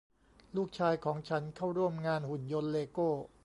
[0.55, 3.09] ลูกชายของฉันเข้าร่วมงานหุ่นยนต์เลโก้